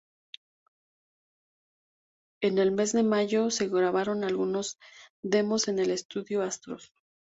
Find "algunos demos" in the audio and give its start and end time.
4.23-5.67